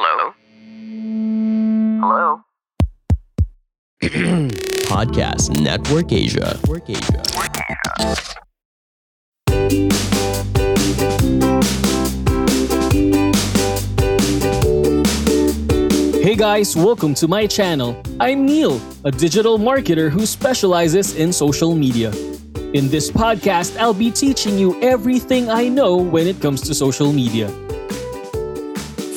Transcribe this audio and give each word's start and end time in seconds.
Hello? 0.00 0.32
Hello? 2.00 2.40
Podcast 4.86 5.60
Network 5.60 6.12
Asia. 6.12 6.56
Network 6.62 6.88
Asia. 6.88 7.20
Hey 16.22 16.36
guys, 16.36 16.76
welcome 16.76 17.14
to 17.14 17.26
my 17.26 17.48
channel. 17.48 18.00
I'm 18.20 18.46
Neil, 18.46 18.80
a 19.04 19.10
digital 19.10 19.58
marketer 19.58 20.10
who 20.10 20.26
specializes 20.26 21.16
in 21.16 21.32
social 21.32 21.74
media. 21.74 22.12
In 22.72 22.88
this 22.88 23.10
podcast, 23.10 23.76
I'll 23.76 23.94
be 23.94 24.12
teaching 24.12 24.60
you 24.60 24.80
everything 24.80 25.50
I 25.50 25.66
know 25.66 25.96
when 25.96 26.28
it 26.28 26.40
comes 26.40 26.60
to 26.68 26.74
social 26.74 27.12
media. 27.12 27.50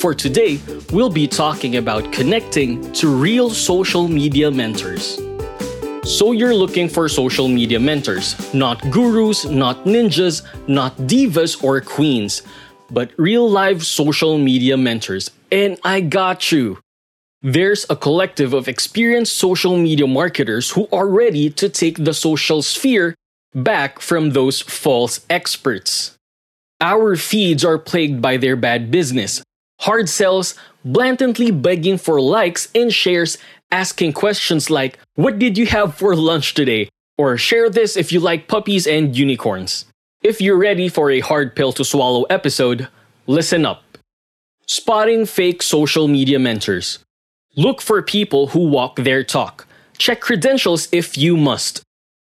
For 0.02 0.16
today, 0.16 0.58
we'll 0.92 1.14
be 1.14 1.28
talking 1.28 1.76
about 1.76 2.10
connecting 2.10 2.90
to 2.94 3.06
real 3.06 3.50
social 3.50 4.08
media 4.08 4.50
mentors. 4.50 5.22
So 6.02 6.32
you're 6.32 6.56
looking 6.56 6.88
for 6.88 7.08
social 7.08 7.46
media 7.46 7.78
mentors, 7.78 8.34
not 8.52 8.82
gurus, 8.90 9.44
not 9.44 9.84
ninjas, 9.84 10.42
not 10.66 10.96
divas 11.06 11.62
or 11.62 11.80
queens, 11.80 12.42
but 12.90 13.12
real 13.16 13.48
live 13.48 13.86
social 13.86 14.38
media 14.38 14.76
mentors. 14.76 15.30
And 15.52 15.78
I 15.84 16.00
got 16.00 16.50
you. 16.50 16.80
There's 17.40 17.86
a 17.88 17.94
collective 17.94 18.54
of 18.54 18.66
experienced 18.66 19.36
social 19.36 19.76
media 19.76 20.08
marketers 20.08 20.72
who 20.72 20.88
are 20.90 21.06
ready 21.06 21.48
to 21.50 21.68
take 21.68 22.02
the 22.02 22.12
social 22.12 22.60
sphere 22.62 23.14
back 23.54 24.00
from 24.00 24.30
those 24.30 24.62
false 24.62 25.24
experts. 25.30 26.18
Our 26.80 27.14
feeds 27.14 27.64
are 27.64 27.78
plagued 27.78 28.20
by 28.20 28.36
their 28.36 28.56
bad 28.56 28.90
business, 28.90 29.44
hard 29.82 30.08
sells, 30.08 30.54
blatantly 30.84 31.50
begging 31.50 31.98
for 31.98 32.20
likes 32.20 32.68
and 32.74 32.92
shares, 32.92 33.38
asking 33.70 34.12
questions 34.12 34.70
like, 34.70 34.98
What 35.14 35.38
did 35.38 35.58
you 35.58 35.66
have 35.66 35.94
for 35.94 36.14
lunch 36.14 36.54
today? 36.54 36.88
Or 37.18 37.36
share 37.36 37.68
this 37.68 37.96
if 37.96 38.10
you 38.12 38.20
like 38.20 38.48
puppies 38.48 38.86
and 38.86 39.16
unicorns. 39.16 39.84
If 40.22 40.40
you're 40.40 40.56
ready 40.56 40.88
for 40.88 41.10
a 41.10 41.20
hard 41.20 41.54
pill 41.54 41.72
to 41.74 41.84
swallow 41.84 42.22
episode, 42.24 42.88
listen 43.26 43.66
up. 43.66 43.82
Spotting 44.66 45.26
fake 45.26 45.62
social 45.62 46.08
media 46.08 46.38
mentors. 46.38 47.00
Look 47.56 47.82
for 47.82 48.00
people 48.02 48.48
who 48.48 48.68
walk 48.68 48.96
their 48.96 49.22
talk. 49.24 49.66
Check 49.98 50.20
credentials 50.20 50.88
if 50.90 51.18
you 51.18 51.36
must. 51.36 51.82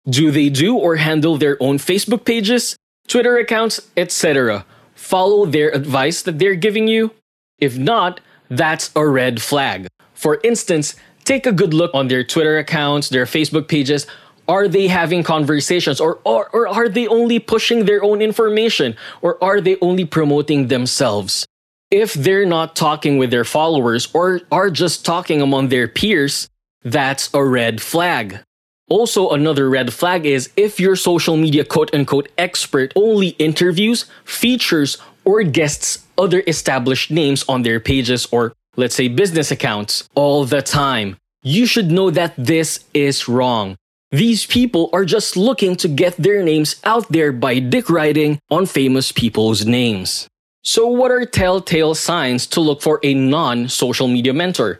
Do 0.07 0.29
they 0.29 0.49
do 0.49 0.75
or 0.77 0.97
handle 0.97 1.37
their 1.37 1.57
own 1.59 1.79
Facebook 1.79 2.25
pages, 2.25 2.75
Twitter 3.07 3.37
accounts, 3.37 3.81
etc.? 3.97 4.65
Follow 4.93 5.45
their 5.45 5.69
advice 5.71 6.21
that 6.21 6.37
they're 6.37 6.55
giving 6.55 6.87
you? 6.87 7.11
If 7.59 7.77
not, 7.77 8.21
that's 8.49 8.91
a 8.95 9.07
red 9.07 9.41
flag. 9.41 9.87
For 10.13 10.39
instance, 10.43 10.95
take 11.23 11.45
a 11.45 11.51
good 11.51 11.73
look 11.73 11.91
on 11.93 12.07
their 12.07 12.23
Twitter 12.23 12.57
accounts, 12.57 13.09
their 13.09 13.25
Facebook 13.25 13.67
pages. 13.67 14.07
Are 14.47 14.67
they 14.67 14.87
having 14.87 15.23
conversations 15.23 15.99
or, 15.99 16.19
or, 16.23 16.49
or 16.49 16.67
are 16.67 16.87
they 16.87 17.07
only 17.07 17.39
pushing 17.39 17.85
their 17.85 18.03
own 18.03 18.21
information 18.21 18.95
or 19.21 19.43
are 19.43 19.59
they 19.59 19.77
only 19.81 20.05
promoting 20.05 20.67
themselves? 20.67 21.45
If 21.89 22.13
they're 22.13 22.45
not 22.45 22.75
talking 22.75 23.17
with 23.17 23.31
their 23.31 23.43
followers 23.43 24.07
or 24.13 24.41
are 24.51 24.69
just 24.69 25.05
talking 25.05 25.41
among 25.41 25.69
their 25.69 25.87
peers, 25.87 26.49
that's 26.83 27.33
a 27.33 27.43
red 27.43 27.81
flag. 27.81 28.39
Also, 28.87 29.31
another 29.31 29.67
red 29.67 29.91
flag 29.91 30.27
is 30.27 30.51
if 30.55 30.79
your 30.79 30.95
social 30.95 31.37
media 31.37 31.65
quote 31.65 31.93
unquote 31.93 32.29
expert 32.37 32.93
only 32.95 33.29
interviews, 33.39 34.05
features, 34.25 34.99
or 35.23 35.41
guests 35.41 36.04
other 36.17 36.43
established 36.47 37.11
names 37.11 37.43
on 37.47 37.63
their 37.63 37.79
pages 37.79 38.27
or, 38.31 38.53
let's 38.75 38.95
say, 38.95 39.07
business 39.07 39.51
accounts 39.51 40.07
all 40.15 40.45
the 40.45 40.61
time. 40.61 41.17
You 41.43 41.65
should 41.65 41.91
know 41.91 42.09
that 42.09 42.33
this 42.37 42.83
is 42.93 43.27
wrong. 43.27 43.77
These 44.11 44.45
people 44.45 44.89
are 44.93 45.05
just 45.05 45.35
looking 45.35 45.75
to 45.77 45.87
get 45.87 46.15
their 46.17 46.43
names 46.43 46.77
out 46.83 47.11
there 47.11 47.31
by 47.31 47.59
dick 47.59 47.89
riding 47.89 48.39
on 48.49 48.65
famous 48.65 49.11
people's 49.11 49.65
names. 49.65 50.27
So, 50.63 50.87
what 50.87 51.11
are 51.11 51.25
telltale 51.25 51.93
signs 51.93 52.47
to 52.47 52.61
look 52.61 52.81
for 52.81 52.99
a 53.03 53.13
non 53.13 53.69
social 53.69 54.07
media 54.07 54.33
mentor? 54.33 54.79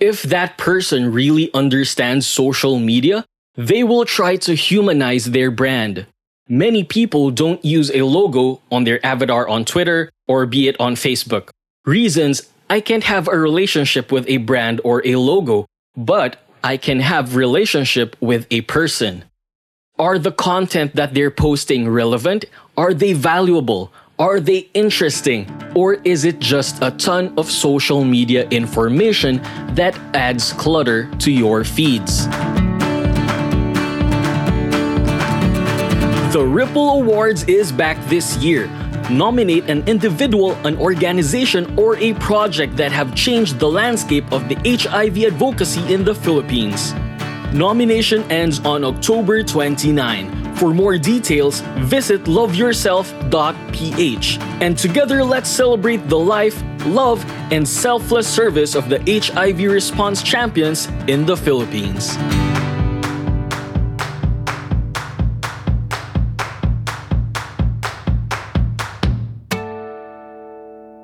If 0.00 0.22
that 0.22 0.56
person 0.56 1.12
really 1.12 1.52
understands 1.52 2.26
social 2.26 2.78
media, 2.78 3.24
they 3.56 3.82
will 3.82 4.04
try 4.04 4.36
to 4.36 4.54
humanize 4.54 5.26
their 5.26 5.50
brand. 5.50 6.06
Many 6.48 6.84
people 6.84 7.30
don't 7.30 7.62
use 7.64 7.90
a 7.90 8.02
logo 8.02 8.62
on 8.70 8.84
their 8.84 9.04
avatar 9.04 9.48
on 9.48 9.64
Twitter 9.64 10.10
or 10.28 10.46
be 10.46 10.68
it 10.68 10.76
on 10.78 10.94
Facebook. 10.94 11.48
Reasons 11.84 12.42
I 12.70 12.80
can't 12.80 13.04
have 13.04 13.28
a 13.28 13.38
relationship 13.38 14.12
with 14.12 14.28
a 14.28 14.36
brand 14.36 14.80
or 14.84 15.00
a 15.06 15.16
logo, 15.16 15.66
but 15.96 16.36
I 16.62 16.76
can 16.76 17.00
have 17.00 17.34
relationship 17.34 18.14
with 18.20 18.46
a 18.50 18.60
person. 18.62 19.24
Are 19.98 20.18
the 20.18 20.30
content 20.30 20.94
that 20.96 21.14
they're 21.14 21.30
posting 21.30 21.88
relevant? 21.88 22.44
Are 22.76 22.92
they 22.92 23.14
valuable? 23.14 23.90
Are 24.18 24.38
they 24.38 24.68
interesting? 24.74 25.46
Or 25.74 25.94
is 26.04 26.24
it 26.24 26.40
just 26.40 26.82
a 26.82 26.90
ton 26.90 27.32
of 27.38 27.50
social 27.50 28.04
media 28.04 28.46
information 28.50 29.40
that 29.74 29.96
adds 30.12 30.52
clutter 30.52 31.10
to 31.20 31.32
your 31.32 31.64
feeds? 31.64 32.26
The 36.32 36.44
Ripple 36.44 37.00
Awards 37.00 37.44
is 37.44 37.72
back 37.72 37.96
this 38.08 38.36
year. 38.36 38.68
Nominate 39.10 39.70
an 39.70 39.88
individual, 39.88 40.52
an 40.66 40.76
organization, 40.76 41.78
or 41.78 41.96
a 41.96 42.12
project 42.14 42.76
that 42.76 42.92
have 42.92 43.14
changed 43.14 43.58
the 43.58 43.68
landscape 43.68 44.30
of 44.30 44.46
the 44.48 44.56
HIV 44.66 45.32
advocacy 45.32 45.92
in 45.92 46.04
the 46.04 46.14
Philippines. 46.14 46.92
Nomination 47.54 48.30
ends 48.30 48.60
on 48.66 48.84
October 48.84 49.42
29. 49.42 50.56
For 50.56 50.74
more 50.74 50.98
details, 50.98 51.60
visit 51.78 52.24
loveyourself.ph. 52.24 54.38
And 54.60 54.76
together, 54.76 55.24
let's 55.24 55.48
celebrate 55.48 56.06
the 56.08 56.18
life, 56.18 56.62
love, 56.84 57.24
and 57.50 57.66
selfless 57.66 58.28
service 58.28 58.74
of 58.74 58.90
the 58.90 58.98
HIV 59.08 59.60
response 59.60 60.22
champions 60.22 60.88
in 61.06 61.24
the 61.24 61.36
Philippines. 61.36 62.18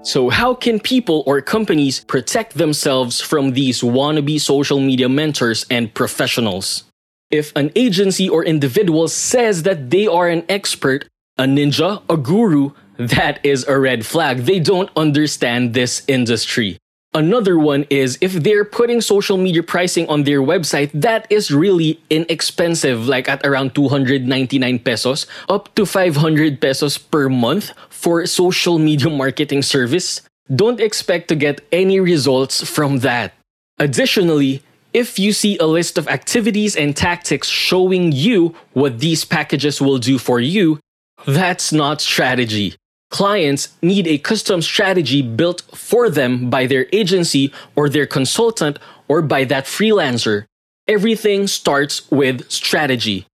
So, 0.04 0.28
how 0.28 0.54
can 0.54 0.81
people 0.81 1.25
or 1.26 1.41
companies 1.41 2.04
protect 2.04 2.59
themselves 2.59 3.22
from 3.22 3.53
these 3.53 3.81
wannabe 3.81 4.38
social 4.38 4.78
media 4.78 5.09
mentors 5.09 5.65
and 5.70 5.92
professionals? 5.94 6.84
If 7.31 7.56
an 7.56 7.72
agency 7.75 8.28
or 8.28 8.44
individual 8.44 9.09
says 9.09 9.62
that 9.62 9.88
they 9.88 10.06
are 10.06 10.28
an 10.28 10.44
expert, 10.48 11.09
a 11.38 11.44
ninja, 11.44 12.03
a 12.10 12.19
guru, 12.19 12.72
that 12.98 13.41
is 13.44 13.65
a 13.66 13.78
red 13.78 14.04
flag. 14.04 14.44
They 14.44 14.60
don't 14.60 14.91
understand 14.94 15.72
this 15.72 16.03
industry. 16.06 16.76
Another 17.15 17.57
one 17.57 17.87
is 17.91 18.19
if 18.21 18.33
they're 18.33 18.65
putting 18.65 19.01
social 19.01 19.37
media 19.37 19.63
pricing 19.63 20.09
on 20.09 20.25
their 20.25 20.43
website 20.43 20.91
that 20.93 21.31
is 21.31 21.53
really 21.53 22.01
inexpensive, 22.11 23.07
like 23.07 23.29
at 23.29 23.47
around 23.47 23.73
299 23.77 24.81
pesos 24.81 25.27
up 25.49 25.73
to 25.77 25.87
500 25.87 26.61
pesos 26.61 26.99
per 26.99 27.29
month 27.29 27.71
for 27.89 28.27
social 28.27 28.81
media 28.81 29.09
marketing 29.09 29.63
service. 29.63 30.23
Don't 30.53 30.81
expect 30.81 31.29
to 31.29 31.37
get 31.37 31.61
any 31.71 32.01
results 32.01 32.69
from 32.69 32.99
that. 32.99 33.33
Additionally, 33.79 34.63
if 34.93 35.17
you 35.17 35.33
see 35.33 35.57
a 35.59 35.67
list 35.67 35.97
of 35.99 36.09
activities 36.09 36.75
and 36.75 36.97
tactics 36.97 37.47
showing 37.47 38.11
you 38.11 38.57
what 38.73 38.99
these 38.99 39.25
packages 39.25 39.81
will 39.81 39.99
do 39.99 40.19
for 40.19 40.41
you, 40.41 40.81
that's 41.27 41.73
not 41.73 42.01
strategy. 42.01 42.75
Clients 43.15 43.69
need 43.81 44.09
a 44.09 44.19
custom 44.19 44.61
strategy 44.61 45.23
built 45.23 45.63
for 45.73 46.11
them 46.11 46.51
by 46.51 46.67
their 46.67 46.89
agency 46.93 47.53
or 47.77 47.89
their 47.89 48.09
consultant 48.09 48.77
or 49.07 49.22
by 49.22 49.45
that 49.45 49.66
freelancer. 49.66 50.47
Everything 50.89 51.47
starts 51.47 52.11
with 52.11 52.51
strategy. 52.51 53.25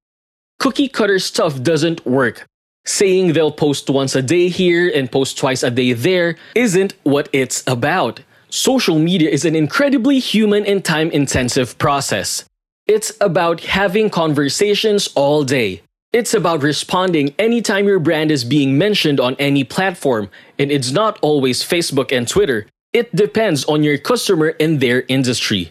Cookie 0.58 0.86
cutter 0.86 1.18
stuff 1.18 1.62
doesn't 1.62 2.04
work. 2.04 2.44
Saying 2.84 3.32
they'll 3.32 3.50
post 3.50 3.88
once 3.88 4.14
a 4.14 4.20
day 4.20 4.48
here 4.48 4.92
and 4.94 5.10
post 5.10 5.38
twice 5.38 5.62
a 5.62 5.70
day 5.70 5.94
there 5.94 6.36
isn't 6.54 6.92
what 7.04 7.30
it's 7.32 7.64
about. 7.66 8.20
Social 8.50 8.98
media 8.98 9.30
is 9.30 9.46
an 9.46 9.56
incredibly 9.56 10.18
human 10.18 10.66
and 10.66 10.84
time 10.84 11.10
intensive 11.10 11.78
process. 11.78 12.44
It's 12.86 13.16
about 13.18 13.60
having 13.60 14.10
conversations 14.10 15.08
all 15.14 15.42
day. 15.42 15.80
It's 16.12 16.34
about 16.34 16.62
responding 16.62 17.34
anytime 17.38 17.86
your 17.86 18.00
brand 18.00 18.32
is 18.32 18.42
being 18.42 18.76
mentioned 18.76 19.20
on 19.20 19.36
any 19.38 19.62
platform, 19.62 20.28
and 20.58 20.72
it's 20.72 20.90
not 20.90 21.20
always 21.22 21.62
Facebook 21.62 22.10
and 22.10 22.26
Twitter. 22.26 22.66
It 22.92 23.14
depends 23.14 23.64
on 23.66 23.84
your 23.84 23.96
customer 23.96 24.56
and 24.58 24.80
their 24.80 25.04
industry. 25.06 25.70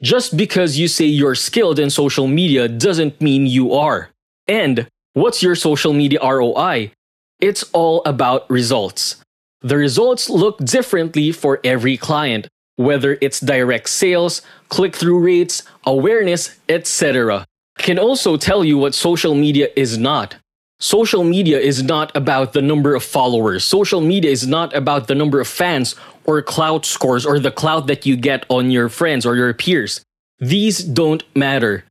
Just 0.00 0.38
because 0.38 0.78
you 0.78 0.88
say 0.88 1.04
you're 1.04 1.34
skilled 1.34 1.78
in 1.78 1.90
social 1.90 2.26
media 2.26 2.66
doesn't 2.66 3.20
mean 3.20 3.46
you 3.46 3.74
are. 3.74 4.08
And 4.46 4.88
what's 5.12 5.42
your 5.42 5.54
social 5.54 5.92
media 5.92 6.20
ROI? 6.22 6.92
It's 7.38 7.64
all 7.74 8.00
about 8.06 8.48
results. 8.48 9.20
The 9.60 9.76
results 9.76 10.30
look 10.30 10.64
differently 10.64 11.30
for 11.30 11.60
every 11.62 11.98
client, 11.98 12.48
whether 12.76 13.18
it's 13.20 13.40
direct 13.40 13.90
sales, 13.90 14.40
click 14.70 14.96
through 14.96 15.20
rates, 15.20 15.62
awareness, 15.84 16.56
etc. 16.70 17.44
Can 17.78 17.98
also 17.98 18.36
tell 18.36 18.64
you 18.64 18.76
what 18.76 18.94
social 18.94 19.34
media 19.34 19.68
is 19.74 19.96
not. 19.96 20.36
Social 20.80 21.24
media 21.24 21.58
is 21.58 21.82
not 21.82 22.14
about 22.16 22.52
the 22.52 22.62
number 22.62 22.94
of 22.94 23.02
followers. 23.02 23.64
Social 23.64 24.00
media 24.00 24.30
is 24.30 24.46
not 24.46 24.74
about 24.76 25.08
the 25.08 25.14
number 25.14 25.40
of 25.40 25.48
fans 25.48 25.96
or 26.24 26.42
Klout 26.42 26.84
scores 26.84 27.24
or 27.26 27.40
the 27.40 27.50
clout 27.50 27.86
that 27.86 28.06
you 28.06 28.16
get 28.16 28.44
on 28.48 28.70
your 28.70 28.88
friends 28.88 29.24
or 29.26 29.34
your 29.34 29.52
peers. 29.54 30.02
These 30.38 30.84
don't 30.84 31.24
matter. 31.34 31.84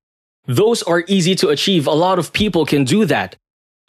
Those 0.46 0.84
are 0.84 1.04
easy 1.08 1.36
to 1.36 1.50
achieve. 1.50 1.88
A 1.88 1.92
lot 1.92 2.20
of 2.20 2.32
people 2.32 2.66
can 2.66 2.86
do 2.86 3.04
that. 3.06 3.36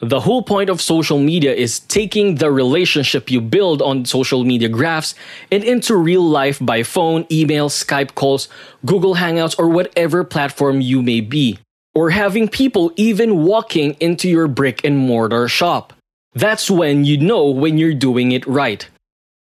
The 0.01 0.21
whole 0.21 0.43
point 0.43 0.69
of 0.69 0.81
social 0.81 1.19
media 1.19 1.53
is 1.53 1.79
taking 1.79 2.35
the 2.35 2.51
relationship 2.51 3.29
you 3.29 3.39
build 3.39 3.81
on 3.81 4.05
social 4.05 4.43
media 4.43 4.67
graphs 4.67 5.15
and 5.51 5.63
into 5.63 5.95
real 5.95 6.23
life 6.23 6.57
by 6.61 6.83
phone, 6.83 7.25
email, 7.31 7.69
Skype 7.69 8.15
calls, 8.15 8.49
Google 8.85 9.15
Hangouts, 9.15 9.59
or 9.59 9.69
whatever 9.69 10.23
platform 10.23 10.81
you 10.81 11.01
may 11.01 11.21
be 11.21 11.59
or 11.93 12.09
having 12.09 12.47
people 12.47 12.91
even 12.95 13.43
walking 13.43 13.95
into 13.99 14.29
your 14.29 14.47
brick 14.47 14.83
and 14.83 14.97
mortar 14.97 15.47
shop. 15.47 15.93
That's 16.33 16.69
when 16.69 17.05
you 17.05 17.17
know 17.17 17.49
when 17.49 17.77
you're 17.77 17.93
doing 17.93 18.31
it 18.31 18.45
right. 18.45 18.87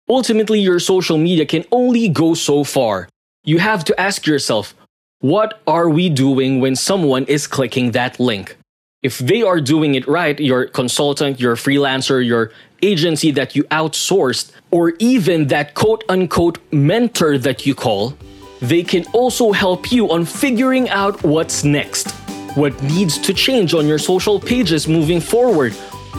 Ultimately, 0.08 0.60
your 0.60 0.80
social 0.80 1.18
media 1.18 1.44
can 1.44 1.64
only 1.70 2.08
go 2.08 2.34
so 2.34 2.64
far. 2.64 3.08
You 3.44 3.58
have 3.58 3.84
to 3.84 4.00
ask 4.00 4.26
yourself, 4.26 4.74
what 5.20 5.60
are 5.66 5.90
we 5.90 6.08
doing 6.08 6.60
when 6.60 6.76
someone 6.76 7.24
is 7.24 7.46
clicking 7.46 7.90
that 7.92 8.18
link? 8.18 8.56
If 9.02 9.18
they 9.18 9.42
are 9.42 9.60
doing 9.60 9.94
it 9.94 10.08
right, 10.08 10.38
your 10.40 10.66
consultant, 10.66 11.38
your 11.38 11.56
freelancer, 11.56 12.24
your 12.24 12.52
agency 12.82 13.30
that 13.32 13.54
you 13.54 13.64
outsourced, 13.64 14.52
or 14.70 14.94
even 14.98 15.48
that 15.48 15.74
quote 15.74 16.04
unquote 16.08 16.58
mentor 16.72 17.38
that 17.38 17.66
you 17.66 17.74
call, 17.74 18.14
they 18.60 18.82
can 18.82 19.04
also 19.12 19.52
help 19.52 19.92
you 19.92 20.10
on 20.10 20.24
figuring 20.24 20.88
out 20.88 21.22
what's 21.22 21.62
next 21.62 22.27
what 22.58 22.82
needs 22.82 23.18
to 23.18 23.32
change 23.32 23.72
on 23.72 23.86
your 23.86 23.98
social 23.98 24.40
pages 24.40 24.88
moving 24.88 25.20
forward, 25.20 25.72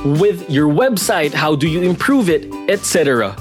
with 0.06 0.50
your 0.50 0.69
website, 0.69 1.33
how 1.33 1.53
do 1.53 1.68
you 1.68 1.81
improve 1.81 2.30
it, 2.30 2.50
etc. 2.69 3.36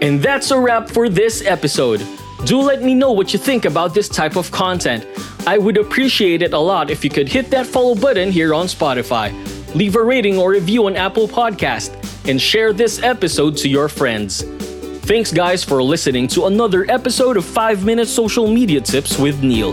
And 0.00 0.22
that's 0.22 0.52
a 0.52 0.60
wrap 0.60 0.88
for 0.88 1.08
this 1.08 1.44
episode. 1.44 2.00
Do 2.44 2.60
let 2.60 2.82
me 2.82 2.94
know 2.94 3.10
what 3.10 3.32
you 3.32 3.38
think 3.40 3.64
about 3.64 3.94
this 3.94 4.08
type 4.08 4.36
of 4.36 4.52
content. 4.52 5.04
I 5.44 5.58
would 5.58 5.76
appreciate 5.76 6.40
it 6.40 6.52
a 6.52 6.58
lot 6.58 6.88
if 6.88 7.02
you 7.02 7.10
could 7.10 7.28
hit 7.28 7.50
that 7.50 7.66
follow 7.66 7.96
button 7.96 8.30
here 8.30 8.54
on 8.54 8.66
Spotify, 8.66 9.32
leave 9.74 9.96
a 9.96 10.02
rating 10.02 10.38
or 10.38 10.50
review 10.50 10.86
on 10.86 10.94
Apple 10.94 11.26
Podcast, 11.26 11.90
and 12.28 12.40
share 12.40 12.72
this 12.72 13.02
episode 13.02 13.56
to 13.56 13.68
your 13.68 13.88
friends. 13.88 14.44
Thanks, 15.02 15.32
guys, 15.32 15.64
for 15.64 15.82
listening 15.82 16.28
to 16.28 16.46
another 16.46 16.88
episode 16.88 17.36
of 17.36 17.44
5 17.44 17.84
Minute 17.84 18.06
Social 18.06 18.46
Media 18.46 18.80
Tips 18.80 19.18
with 19.18 19.42
Neil. 19.42 19.72